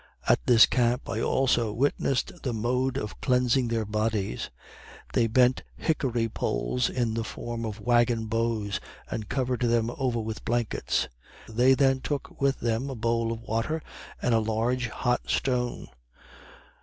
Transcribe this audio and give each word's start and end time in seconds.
At 0.27 0.43
this 0.47 0.65
camp 0.65 1.07
I 1.07 1.21
also 1.21 1.71
witnessed 1.71 2.41
the 2.41 2.53
mode 2.53 2.97
of 2.97 3.21
cleansing 3.21 3.67
their 3.67 3.85
bodies. 3.85 4.49
They 5.13 5.27
bent 5.27 5.61
hickory 5.77 6.27
poles 6.27 6.89
in 6.89 7.13
the 7.13 7.23
form 7.23 7.65
of 7.67 7.79
wagon 7.79 8.25
bows, 8.25 8.79
and 9.11 9.29
covered 9.29 9.59
them 9.61 9.91
over 9.95 10.19
with 10.19 10.43
blankets. 10.43 11.07
They 11.47 11.75
then 11.75 11.99
took 11.99 12.41
with 12.41 12.61
them 12.61 12.89
a 12.89 12.95
bowl 12.95 13.31
of 13.31 13.41
water 13.41 13.83
and 14.19 14.33
a 14.33 14.39
large 14.39 14.87
hot 14.89 15.29
stone. 15.29 15.85